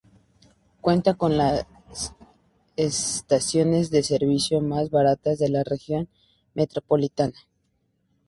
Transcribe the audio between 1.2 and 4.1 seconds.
las estaciones de